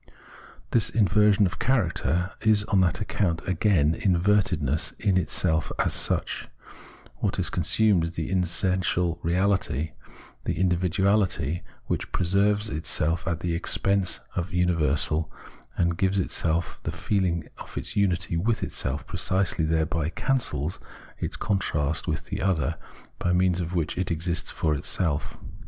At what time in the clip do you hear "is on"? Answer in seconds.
2.41-2.81